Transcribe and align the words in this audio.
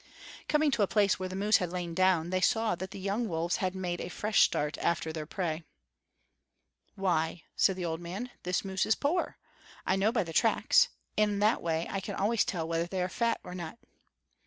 Coming 0.47 0.71
to 0.71 0.81
a 0.81 0.87
place 0.87 1.19
where 1.19 1.29
the 1.29 1.35
moose 1.35 1.57
had 1.57 1.69
lain 1.71 1.93
down, 1.93 2.31
they 2.31 2.41
saw 2.41 2.73
that 2.73 2.89
the 2.89 2.97
young 2.99 3.27
wolves 3.29 3.57
had 3.57 3.75
made 3.75 4.01
a 4.01 4.09
fresh 4.09 4.41
start 4.41 4.79
after 4.79 5.13
their 5.13 5.27
prey. 5.27 5.63
"Why," 6.95 7.43
said 7.55 7.75
the 7.75 7.85
old 7.85 8.01
wolf, 8.01 8.29
"this 8.41 8.65
moose 8.65 8.87
is 8.87 8.95
poor. 8.95 9.37
I 9.85 9.95
know 9.95 10.11
by 10.11 10.23
the 10.23 10.33
tracks; 10.33 10.87
in 11.17 11.37
that 11.37 11.61
way 11.61 11.85
I 11.87 11.99
can 11.99 12.15
always 12.15 12.43
tell 12.43 12.67
whether 12.67 12.87
they 12.87 13.03
are 13.03 13.09
fat 13.09 13.39
or 13.43 13.53
not." 13.53 13.77